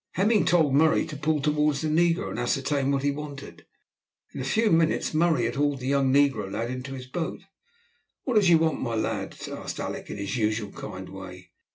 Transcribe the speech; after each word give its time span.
Hemming 0.13 0.45
told 0.45 0.73
Murray 0.73 1.05
to 1.05 1.15
pull 1.15 1.43
towards 1.43 1.81
the 1.81 1.87
negro, 1.87 2.31
and 2.31 2.39
ascertain 2.39 2.89
what 2.89 3.03
he 3.03 3.11
wanted. 3.11 3.67
In 4.33 4.41
a 4.41 4.43
few 4.43 4.71
minutes 4.71 5.13
Murray 5.13 5.45
had 5.45 5.53
hauled 5.57 5.79
a 5.83 5.85
young 5.85 6.11
negro 6.11 6.51
lad 6.51 6.71
into 6.71 6.95
his 6.95 7.05
boat. 7.05 7.41
"What 8.23 8.35
is 8.39 8.45
it 8.45 8.49
you 8.53 8.57
want, 8.57 8.81
my 8.81 8.95
lad?" 8.95 9.37
asked 9.47 9.79
Alick, 9.79 10.09
in 10.09 10.17
his 10.17 10.37
usual 10.37 10.71
kind 10.71 11.07
way. 11.07 11.51